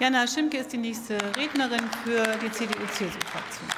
Jana 0.00 0.26
Schimke 0.26 0.56
ist 0.56 0.72
die 0.72 0.76
nächste 0.76 1.14
Rednerin 1.36 1.88
für 2.02 2.24
die 2.42 2.50
CDU-CSU-Fraktion. 2.50 3.68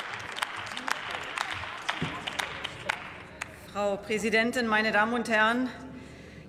Frau 3.70 3.96
Präsidentin, 3.98 4.66
meine 4.66 4.92
Damen 4.92 5.12
und 5.12 5.28
Herren! 5.28 5.68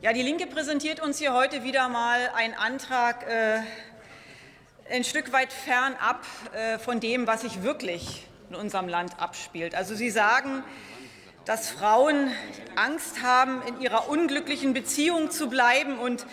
Ja, 0.01 0.13
die 0.13 0.21
Linke 0.21 0.47
präsentiert 0.47 1.01
uns 1.01 1.17
hier 1.17 1.33
heute 1.33 1.65
wieder 1.65 1.89
mal 1.89 2.31
einen 2.33 2.53
Antrag 2.53 3.27
äh, 3.27 3.59
ein 4.89 5.04
Stück 5.04 5.34
weit 5.34 5.52
fernab 5.52 6.25
äh, 6.54 6.79
von 6.79 7.02
dem, 7.02 7.27
was 7.27 7.41
sich 7.41 7.61
wirklich 7.61 8.25
in 8.49 8.55
unserem 8.55 8.88
Land 8.88 9.20
abspielt. 9.20 9.75
Also 9.75 9.95
Sie 9.95 10.09
sagen, 10.09 10.63
dass 11.43 11.70
Frauen 11.70 12.31
Angst 12.77 13.21
haben, 13.21 13.61
in 13.68 13.81
ihrer 13.81 14.07
unglücklichen 14.07 14.73
Beziehung 14.73 15.29
zu 15.29 15.49
bleiben 15.49 15.99
und 15.99 16.25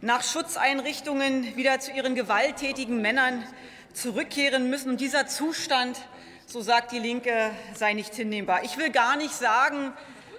nach 0.00 0.22
Schutzeinrichtungen 0.22 1.56
wieder 1.56 1.80
zu 1.80 1.90
ihren 1.90 2.14
gewalttätigen 2.14 3.00
Männern 3.00 3.44
zurückkehren 3.92 4.68
müssen. 4.68 4.90
Und 4.90 5.00
dieser 5.00 5.26
Zustand, 5.26 5.98
so 6.46 6.60
sagt 6.60 6.92
die 6.92 6.98
Linke, 6.98 7.50
sei 7.74 7.94
nicht 7.94 8.14
hinnehmbar. 8.14 8.62
Ich 8.64 8.76
will 8.76 8.90
gar 8.90 9.16
nicht 9.16 9.34
sagen, 9.34 9.92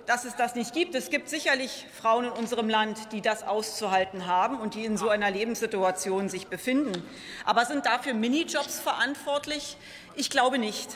dass 0.06 0.24
es 0.24 0.36
das 0.36 0.56
nicht 0.56 0.74
gibt. 0.74 0.96
Es 0.96 1.10
gibt 1.10 1.28
sicherlich 1.28 1.86
Frauen 2.00 2.26
in 2.26 2.32
unserem 2.32 2.70
Land, 2.70 3.12
die 3.12 3.22
das 3.22 3.44
auszuhalten 3.44 4.26
haben 4.26 4.58
und 4.58 4.76
die 4.76 4.86
in 4.86 4.96
so 4.96 5.10
einer 5.10 5.30
Lebenssituation 5.30 6.30
sich 6.30 6.48
befinden. 6.48 7.04
Aber 7.44 7.66
sind 7.66 7.86
dafür 7.86 8.14
Minijobs 8.14 8.80
verantwortlich? 8.80 9.76
Ich 10.16 10.30
glaube 10.30 10.60
nicht. 10.60 10.90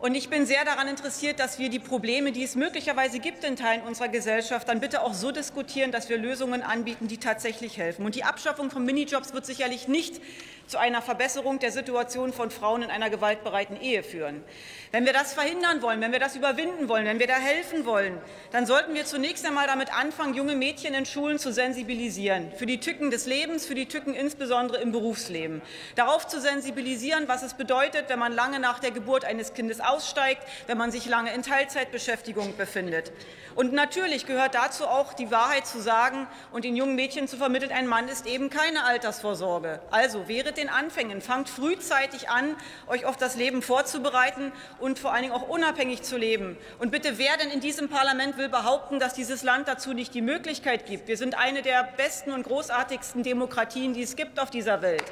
Und 0.00 0.14
ich 0.14 0.30
bin 0.30 0.46
sehr 0.46 0.64
daran 0.64 0.88
interessiert, 0.88 1.38
dass 1.40 1.58
wir 1.58 1.68
die 1.68 1.78
Probleme, 1.78 2.32
die 2.32 2.42
es 2.42 2.54
möglicherweise 2.54 3.18
gibt 3.18 3.44
in 3.44 3.56
Teilen 3.56 3.82
unserer 3.82 4.08
Gesellschaft, 4.08 4.66
dann 4.66 4.80
bitte 4.80 5.02
auch 5.02 5.12
so 5.12 5.30
diskutieren, 5.30 5.92
dass 5.92 6.08
wir 6.08 6.16
Lösungen 6.16 6.62
anbieten, 6.62 7.06
die 7.06 7.18
tatsächlich 7.18 7.76
helfen. 7.76 8.06
Und 8.06 8.14
die 8.14 8.24
Abschaffung 8.24 8.70
von 8.70 8.82
Minijobs 8.82 9.34
wird 9.34 9.44
sicherlich 9.44 9.88
nicht 9.88 10.22
zu 10.70 10.78
einer 10.78 11.02
Verbesserung 11.02 11.58
der 11.58 11.72
Situation 11.72 12.32
von 12.32 12.52
Frauen 12.52 12.82
in 12.82 12.90
einer 12.90 13.10
gewaltbereiten 13.10 13.80
Ehe 13.80 14.04
führen. 14.04 14.44
Wenn 14.92 15.04
wir 15.04 15.12
das 15.12 15.34
verhindern 15.34 15.82
wollen, 15.82 16.00
wenn 16.00 16.12
wir 16.12 16.20
das 16.20 16.36
überwinden 16.36 16.88
wollen, 16.88 17.06
wenn 17.06 17.18
wir 17.18 17.26
da 17.26 17.34
helfen 17.34 17.86
wollen, 17.86 18.18
dann 18.52 18.66
sollten 18.66 18.94
wir 18.94 19.04
zunächst 19.04 19.44
einmal 19.44 19.66
damit 19.66 19.92
anfangen, 19.92 20.34
junge 20.34 20.54
Mädchen 20.54 20.94
in 20.94 21.06
Schulen 21.06 21.40
zu 21.40 21.52
sensibilisieren 21.52 22.52
für 22.56 22.66
die 22.66 22.78
Tücken 22.78 23.10
des 23.10 23.26
Lebens, 23.26 23.66
für 23.66 23.74
die 23.74 23.86
Tücken 23.86 24.14
insbesondere 24.14 24.80
im 24.80 24.92
Berufsleben. 24.92 25.60
Darauf 25.96 26.28
zu 26.28 26.40
sensibilisieren, 26.40 27.26
was 27.26 27.42
es 27.42 27.54
bedeutet, 27.54 28.04
wenn 28.08 28.20
man 28.20 28.32
lange 28.32 28.60
nach 28.60 28.78
der 28.78 28.92
Geburt 28.92 29.24
eines 29.24 29.54
Kindes 29.54 29.80
aussteigt, 29.80 30.42
wenn 30.68 30.78
man 30.78 30.92
sich 30.92 31.06
lange 31.06 31.34
in 31.34 31.42
Teilzeitbeschäftigung 31.42 32.56
befindet. 32.56 33.10
Und 33.56 33.72
natürlich 33.72 34.26
gehört 34.26 34.54
dazu 34.54 34.86
auch 34.86 35.12
die 35.14 35.32
Wahrheit 35.32 35.66
zu 35.66 35.80
sagen 35.80 36.28
und 36.52 36.64
den 36.64 36.76
jungen 36.76 36.94
Mädchen 36.94 37.26
zu 37.26 37.36
vermitteln, 37.36 37.72
ein 37.72 37.88
Mann 37.88 38.08
ist 38.08 38.26
eben 38.26 38.50
keine 38.50 38.84
Altersvorsorge. 38.84 39.80
Also 39.90 40.28
wehret 40.28 40.59
den 40.60 40.68
Anfängen, 40.68 41.20
fangt 41.20 41.48
frühzeitig 41.48 42.28
an, 42.28 42.54
euch 42.86 43.06
auf 43.06 43.16
das 43.16 43.34
Leben 43.34 43.62
vorzubereiten 43.62 44.52
und 44.78 44.98
vor 44.98 45.12
allen 45.12 45.22
Dingen 45.22 45.34
auch 45.34 45.48
unabhängig 45.48 46.02
zu 46.02 46.16
leben. 46.16 46.56
Und 46.78 46.90
bitte, 46.90 47.18
wer 47.18 47.36
denn 47.38 47.50
in 47.50 47.60
diesem 47.60 47.88
Parlament 47.88 48.36
will 48.36 48.48
behaupten, 48.48 48.98
dass 48.98 49.14
dieses 49.14 49.42
Land 49.42 49.66
dazu 49.66 49.92
nicht 49.92 50.14
die 50.14 50.22
Möglichkeit 50.22 50.86
gibt? 50.86 51.08
Wir 51.08 51.16
sind 51.16 51.36
eine 51.36 51.62
der 51.62 51.84
besten 51.96 52.32
und 52.32 52.44
großartigsten 52.44 53.22
Demokratien, 53.22 53.94
die 53.94 54.02
es 54.02 54.16
gibt 54.16 54.38
auf 54.38 54.50
dieser 54.50 54.82
Welt. 54.82 55.04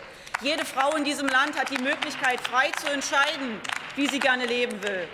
Jede 0.43 0.65
Frau 0.65 0.95
in 0.95 1.05
diesem 1.05 1.27
Land 1.27 1.59
hat 1.59 1.71
die 1.71 1.83
Möglichkeit, 1.83 2.41
frei 2.41 2.71
zu 2.81 2.93
entscheiden, 2.93 3.61
wie 3.97 4.07
sie 4.07 4.21
gerne 4.21 4.47
leben 4.47 4.83
will. 4.83 5.09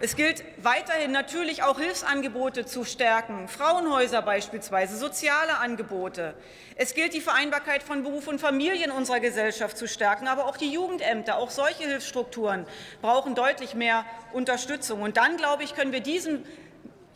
Es 0.00 0.14
gilt 0.14 0.44
weiterhin 0.62 1.10
natürlich 1.10 1.64
auch 1.64 1.80
Hilfsangebote 1.80 2.64
zu 2.64 2.84
stärken, 2.84 3.48
Frauenhäuser 3.48 4.22
beispielsweise, 4.22 4.96
soziale 4.96 5.58
Angebote. 5.58 6.34
Es 6.76 6.94
gilt 6.94 7.14
die 7.14 7.20
Vereinbarkeit 7.20 7.82
von 7.82 8.04
Beruf 8.04 8.28
und 8.28 8.40
Familie 8.40 8.84
in 8.84 8.92
unserer 8.92 9.18
Gesellschaft 9.18 9.76
zu 9.76 9.88
stärken, 9.88 10.28
aber 10.28 10.46
auch 10.46 10.56
die 10.56 10.70
Jugendämter, 10.70 11.36
auch 11.38 11.50
solche 11.50 11.82
Hilfsstrukturen 11.82 12.64
brauchen 13.02 13.34
deutlich 13.34 13.74
mehr 13.74 14.04
Unterstützung. 14.32 15.02
Und 15.02 15.16
dann, 15.16 15.36
glaube 15.36 15.64
ich, 15.64 15.74
können 15.74 15.90
wir 15.90 16.00
diesen 16.00 16.46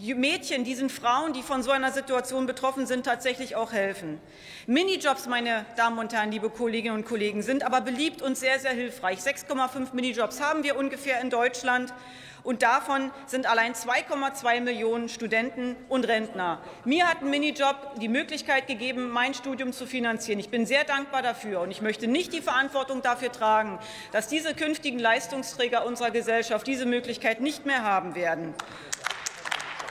Mädchen, 0.03 0.65
diesen 0.65 0.91
Frauen, 0.91 1.33
die 1.33 1.43
von 1.43 1.63
so 1.63 1.71
einer 1.71 1.93
Situation 1.93 2.47
betroffen 2.47 2.87
sind, 2.87 3.07
tatsächlich 3.07 3.55
auch 3.55 3.73
helfen. 3.73 4.21
Minijobs, 4.67 5.29
meine 5.29 5.65
Damen 5.77 5.99
und 6.01 6.13
Herren, 6.13 6.33
liebe 6.33 6.51
Kolleginnen 6.51 6.97
und 6.97 7.05
Kollegen, 7.05 7.41
sind 7.43 7.63
aber 7.63 7.81
beliebt 7.81 8.21
und 8.21 8.37
sehr, 8.37 8.59
sehr 8.59 8.73
hilfreich. 8.73 9.21
6,5 9.21 9.95
Minijobs 9.95 10.41
haben 10.41 10.65
wir 10.65 10.77
ungefähr 10.77 11.21
in 11.21 11.31
Deutschland 11.31 11.95
und 12.43 12.63
davon 12.63 13.13
sind 13.27 13.47
allein 13.47 13.75
2,2 13.75 14.61
Millionen 14.61 15.09
Studenten 15.09 15.77
und 15.89 16.09
Rentner. 16.09 16.61
Mir 16.85 17.09
hat 17.09 17.23
ein 17.23 17.31
Minijob 17.31 18.01
die 18.01 18.09
Möglichkeit 18.09 18.67
gegeben, 18.67 19.11
mein 19.11 19.35
Studium 19.35 19.73
zu 19.73 19.87
finanzieren. 19.87 20.41
Ich 20.41 20.49
bin 20.49 20.67
sehr 20.67 20.83
dankbar 20.83 21.23
dafür 21.23 21.61
und 21.61 21.71
ich 21.71 21.81
möchte 21.81 22.09
nicht 22.09 22.33
die 22.33 22.43
Verantwortung 22.43 23.03
dafür 23.03 23.31
tragen, 23.31 23.79
dass 24.11 24.27
diese 24.27 24.55
künftigen 24.55 24.99
Leistungsträger 24.99 25.87
unserer 25.87 26.11
Gesellschaft 26.11 26.67
diese 26.67 26.87
Möglichkeit 26.87 27.41
nicht 27.41 27.67
mehr 27.67 27.85
haben 27.85 28.17
werden 28.17 28.55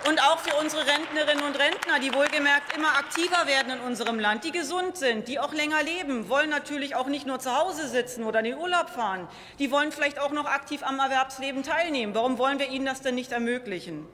und 0.08 0.22
auch 0.22 0.40
für 0.40 0.56
unsere 0.56 0.86
Rentnerinnen 0.86 1.44
und 1.44 1.58
Rentner, 1.58 2.00
die 2.00 2.14
wohlgemerkt 2.14 2.76
immer 2.76 2.96
aktiver 2.98 3.48
werden 3.48 3.74
in 3.74 3.80
unserem 3.82 4.20
Land, 4.20 4.44
die 4.44 4.52
gesund 4.52 4.98
sind, 4.98 5.28
die 5.28 5.40
auch 5.40 5.54
länger 5.54 5.84
leben, 5.84 6.30
wollen 6.30 6.50
natürlich 6.50 6.96
auch 6.96 7.08
nicht 7.08 7.28
nur 7.28 7.40
zu 7.40 7.56
Hause 7.56 7.88
sitzen 7.88 8.24
oder 8.24 8.40
in 8.40 8.46
den 8.46 8.58
Urlaub 8.58 8.90
fahren. 8.90 9.28
Die 9.60 9.72
wollen 9.72 9.92
vielleicht 9.92 10.20
auch 10.20 10.32
noch 10.32 10.46
aktiv 10.46 10.84
am 10.84 11.00
Erwerbsleben 11.00 11.64
teilnehmen. 11.64 12.16
Warum 12.16 12.38
wollen 12.38 12.60
wir 12.60 12.70
ihnen 12.70 12.86
das 12.86 13.02
denn 13.02 13.16
nicht 13.16 13.32
ermöglichen? 13.32 14.08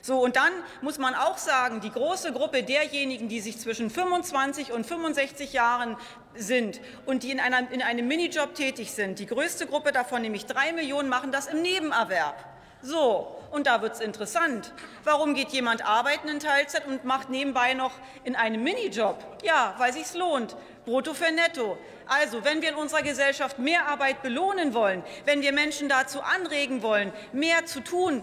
So, 0.00 0.20
und 0.20 0.36
dann 0.36 0.52
muss 0.80 0.98
man 0.98 1.14
auch 1.14 1.38
sagen, 1.38 1.80
die 1.80 1.90
große 1.90 2.32
Gruppe 2.32 2.62
derjenigen, 2.62 3.28
die 3.28 3.40
sich 3.40 3.58
zwischen 3.58 3.90
25 3.90 4.72
und 4.72 4.86
65 4.86 5.52
Jahren 5.52 5.96
sind 6.34 6.80
und 7.04 7.24
die 7.24 7.32
in, 7.32 7.40
einer, 7.40 7.70
in 7.72 7.82
einem 7.82 8.06
Minijob 8.06 8.54
tätig 8.54 8.92
sind, 8.92 9.18
die 9.18 9.26
größte 9.26 9.66
Gruppe 9.66 9.92
davon, 9.92 10.22
nämlich 10.22 10.46
drei 10.46 10.72
Millionen, 10.72 11.08
machen 11.08 11.32
das 11.32 11.48
im 11.48 11.62
Nebenerwerb. 11.62 12.57
So, 12.82 13.34
und 13.50 13.66
da 13.66 13.82
wird 13.82 13.94
es 13.94 14.00
interessant. 14.00 14.72
Warum 15.04 15.34
geht 15.34 15.48
jemand 15.48 15.84
arbeiten 15.84 16.28
in 16.28 16.38
Teilzeit 16.38 16.86
und 16.86 17.04
macht 17.04 17.30
nebenbei 17.30 17.74
noch 17.74 17.92
in 18.24 18.36
einem 18.36 18.62
Minijob? 18.62 19.18
Ja, 19.42 19.74
weil 19.78 19.92
sich's 19.92 20.14
lohnt. 20.14 20.56
Brutto 20.84 21.12
für 21.12 21.32
Netto. 21.32 21.76
Also, 22.06 22.44
wenn 22.44 22.62
wir 22.62 22.70
in 22.70 22.74
unserer 22.74 23.02
Gesellschaft 23.02 23.58
mehr 23.58 23.86
Arbeit 23.88 24.22
belohnen 24.22 24.74
wollen, 24.74 25.02
wenn 25.24 25.42
wir 25.42 25.52
Menschen 25.52 25.88
dazu 25.88 26.22
anregen 26.22 26.82
wollen, 26.82 27.12
mehr 27.32 27.66
zu 27.66 27.80
tun, 27.80 28.22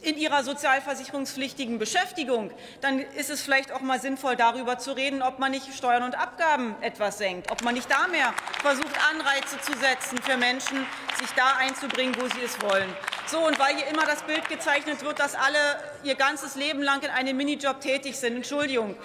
in 0.00 0.16
ihrer 0.16 0.44
sozialversicherungspflichtigen 0.44 1.78
Beschäftigung, 1.78 2.52
dann 2.80 3.00
ist 3.00 3.30
es 3.30 3.42
vielleicht 3.42 3.72
auch 3.72 3.80
mal 3.80 4.00
sinnvoll, 4.00 4.36
darüber 4.36 4.78
zu 4.78 4.92
reden, 4.92 5.22
ob 5.22 5.38
man 5.38 5.50
nicht 5.50 5.74
Steuern 5.74 6.04
und 6.04 6.16
Abgaben 6.16 6.76
etwas 6.82 7.18
senkt, 7.18 7.50
ob 7.50 7.62
man 7.62 7.74
nicht 7.74 7.90
da 7.90 8.06
mehr 8.06 8.32
versucht, 8.62 8.94
Anreize 9.10 9.60
zu 9.60 9.72
setzen 9.78 10.18
für 10.22 10.36
Menschen, 10.36 10.86
sich 11.18 11.30
da 11.32 11.56
einzubringen, 11.58 12.14
wo 12.18 12.26
sie 12.28 12.42
es 12.44 12.60
wollen. 12.62 12.88
So, 13.26 13.46
und 13.46 13.58
weil 13.58 13.76
hier 13.76 13.86
immer 13.88 14.06
das 14.06 14.22
Bild 14.22 14.48
gezeichnet 14.48 15.04
wird, 15.04 15.18
dass 15.18 15.34
alle 15.34 15.58
ihr 16.04 16.14
ganzes 16.14 16.54
Leben 16.54 16.82
lang 16.82 17.02
in 17.02 17.10
einem 17.10 17.36
Minijob 17.36 17.80
tätig 17.80 18.16
sind, 18.16 18.36
Entschuldigung, 18.36 18.96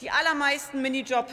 die 0.00 0.10
allermeisten 0.10 0.82
Minijob 0.82 1.26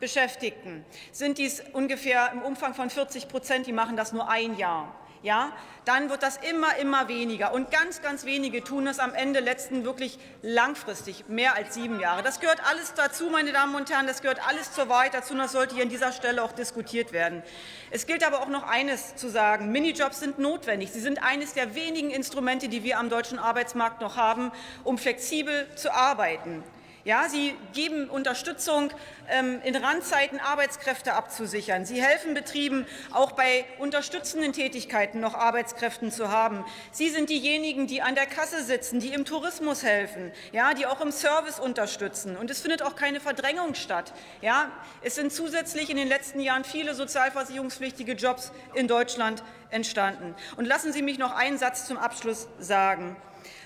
Beschäftigten 0.00 0.84
sind 1.12 1.36
dies 1.36 1.62
ungefähr 1.74 2.30
im 2.32 2.40
Umfang 2.40 2.74
von 2.74 2.88
40 2.88 3.28
Prozent, 3.28 3.66
die 3.66 3.72
machen 3.72 3.96
das 3.96 4.12
nur 4.12 4.30
ein 4.30 4.56
Jahr 4.56 4.94
ja, 5.22 5.52
dann 5.84 6.08
wird 6.08 6.22
das 6.22 6.36
immer, 6.36 6.76
immer 6.76 7.08
weniger. 7.08 7.52
Und 7.52 7.70
ganz, 7.70 8.02
ganz 8.02 8.24
wenige 8.24 8.62
tun 8.62 8.86
es 8.86 8.98
am 8.98 9.14
Ende 9.14 9.40
letzten 9.40 9.84
wirklich 9.84 10.18
langfristig, 10.42 11.28
mehr 11.28 11.56
als 11.56 11.74
sieben 11.74 12.00
Jahre. 12.00 12.22
Das 12.22 12.40
gehört 12.40 12.60
alles 12.68 12.94
dazu, 12.94 13.28
meine 13.30 13.52
Damen 13.52 13.74
und 13.74 13.90
Herren, 13.90 14.06
das 14.06 14.22
gehört 14.22 14.46
alles 14.46 14.72
zur 14.72 14.88
Wahrheit 14.88 15.14
dazu 15.14 15.32
und 15.32 15.40
das 15.40 15.52
sollte 15.52 15.74
hier 15.74 15.84
an 15.84 15.90
dieser 15.90 16.12
Stelle 16.12 16.42
auch 16.42 16.52
diskutiert 16.52 17.12
werden. 17.12 17.42
Es 17.90 18.06
gilt 18.06 18.26
aber 18.26 18.40
auch 18.40 18.48
noch 18.48 18.62
eines 18.62 19.16
zu 19.16 19.28
sagen. 19.28 19.72
Minijobs 19.72 20.20
sind 20.20 20.38
notwendig. 20.38 20.92
Sie 20.92 21.00
sind 21.00 21.22
eines 21.22 21.54
der 21.54 21.74
wenigen 21.74 22.10
Instrumente, 22.10 22.68
die 22.68 22.84
wir 22.84 22.98
am 22.98 23.08
deutschen 23.08 23.38
Arbeitsmarkt 23.38 24.00
noch 24.00 24.16
haben, 24.16 24.52
um 24.84 24.98
flexibel 24.98 25.66
zu 25.76 25.92
arbeiten. 25.92 26.62
Ja, 27.04 27.28
sie 27.30 27.54
geben 27.72 28.10
Unterstützung, 28.10 28.92
ähm, 29.30 29.60
in 29.64 29.74
Randzeiten 29.74 30.38
Arbeitskräfte 30.38 31.14
abzusichern. 31.14 31.86
Sie 31.86 32.02
helfen 32.02 32.34
Betrieben, 32.34 32.86
auch 33.10 33.32
bei 33.32 33.64
unterstützenden 33.78 34.52
Tätigkeiten 34.52 35.18
noch 35.20 35.34
Arbeitskräfte 35.34 36.10
zu 36.10 36.30
haben. 36.30 36.64
Sie 36.92 37.08
sind 37.08 37.30
diejenigen, 37.30 37.86
die 37.86 38.02
an 38.02 38.14
der 38.14 38.26
Kasse 38.26 38.62
sitzen, 38.62 39.00
die 39.00 39.14
im 39.14 39.24
Tourismus 39.24 39.82
helfen, 39.82 40.30
ja, 40.52 40.74
die 40.74 40.86
auch 40.86 41.00
im 41.00 41.10
Service 41.10 41.58
unterstützen. 41.58 42.36
Und 42.36 42.50
es 42.50 42.60
findet 42.60 42.82
auch 42.82 42.96
keine 42.96 43.20
Verdrängung 43.20 43.74
statt. 43.74 44.12
Ja, 44.42 44.70
es 45.00 45.14
sind 45.14 45.32
zusätzlich 45.32 45.88
in 45.88 45.96
den 45.96 46.08
letzten 46.08 46.40
Jahren 46.40 46.64
viele 46.64 46.94
sozialversicherungspflichtige 46.94 48.12
Jobs 48.12 48.52
in 48.74 48.88
Deutschland 48.88 49.42
entstanden. 49.70 50.34
Und 50.56 50.66
lassen 50.66 50.92
Sie 50.92 51.02
mich 51.02 51.18
noch 51.18 51.32
einen 51.32 51.58
Satz 51.58 51.86
zum 51.86 51.98
Abschluss 51.98 52.48
sagen. 52.58 53.16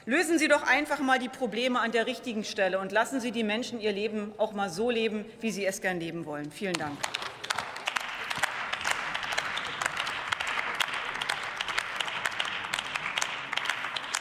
Lösen 0.07 0.39
Sie 0.39 0.49
doch 0.49 0.63
einfach 0.63 0.99
mal 0.99 1.19
die 1.19 1.29
Probleme 1.29 1.81
an 1.81 1.93
der 1.93 2.07
richtigen 2.07 2.45
Stelle 2.45 2.79
und 2.79 2.93
lassen 2.93 3.21
Sie 3.21 3.33
die 3.33 3.45
Menschen 3.45 3.81
ihr 3.81 3.93
Leben 3.93 4.35
auch 4.37 4.53
mal 4.53 4.69
so 4.69 4.91
leben, 4.91 5.25
wie 5.41 5.51
sie 5.51 5.65
es 5.65 5.81
gern 5.81 5.99
leben 5.99 6.27
wollen. 6.27 6.51
Vielen 6.51 6.75
Dank. 6.75 6.99